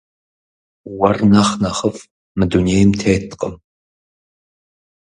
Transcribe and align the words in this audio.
Уэр 0.97 1.17
нэхъ 1.31 1.53
нэхъыфӏ 1.61 1.99
мы 2.37 2.43
дунейм 2.49 2.89
теткъым. 3.01 3.55